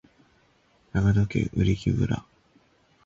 [0.93, 2.25] 長野県売木村